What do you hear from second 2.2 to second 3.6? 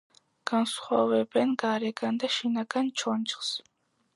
და შინაგან ჩონჩხს.